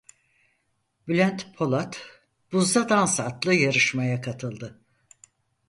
Bülent 1.07 1.53
Polat 1.55 2.01
Buzda 2.51 2.83
Dans 2.89 3.19
adlı 3.19 3.53
yarışmaya 3.53 4.21
katıldı. 4.21 4.81